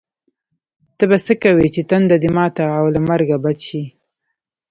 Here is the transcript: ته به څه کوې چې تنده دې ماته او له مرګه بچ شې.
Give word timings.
ته 0.97 1.03
به 1.09 1.17
څه 1.25 1.33
کوې 1.43 1.67
چې 1.75 1.81
تنده 1.89 2.15
دې 2.23 2.29
ماته 2.37 2.63
او 2.77 2.85
له 2.95 2.99
مرګه 3.09 3.35
بچ 3.43 3.59
شې. 3.67 3.83